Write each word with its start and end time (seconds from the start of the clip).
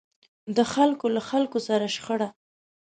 د 0.55 0.57
خلکو 0.73 1.05
له 1.15 1.21
خلکو 1.29 1.57
سره 1.67 1.85
شخړه. 1.95 2.29